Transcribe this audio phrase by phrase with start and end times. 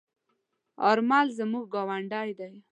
[0.89, 2.53] آرمل زموږ گاوندی دی.